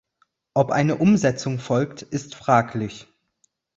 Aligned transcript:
Ob 0.55 0.71
eine 0.71 0.95
Umsetzung 0.95 1.59
folgt, 1.59 2.01
ist 2.01 2.33
fraglich. 2.33 3.07